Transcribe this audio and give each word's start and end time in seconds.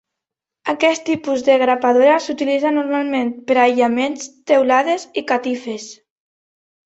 Aquest 0.71 1.01
tipus 1.09 1.43
de 1.49 1.57
grapadora 1.63 2.15
s'utilitza 2.27 2.71
normalment 2.77 3.29
per 3.51 3.57
a 3.59 3.65
aïllaments, 3.67 4.25
teulades 4.53 5.05
i 5.21 5.25
catifes. 5.33 5.87